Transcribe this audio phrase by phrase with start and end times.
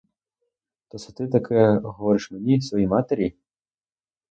[0.87, 3.35] То це ти таке говориш мені, своїй матері?